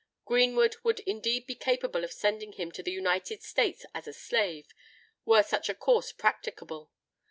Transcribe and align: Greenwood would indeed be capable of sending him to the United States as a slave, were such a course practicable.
Greenwood 0.25 0.77
would 0.81 1.01
indeed 1.01 1.45
be 1.45 1.53
capable 1.53 2.03
of 2.03 2.11
sending 2.11 2.53
him 2.53 2.71
to 2.71 2.81
the 2.81 2.91
United 2.91 3.43
States 3.43 3.85
as 3.93 4.07
a 4.07 4.13
slave, 4.13 4.65
were 5.25 5.43
such 5.43 5.69
a 5.69 5.75
course 5.75 6.11
practicable. 6.11 6.89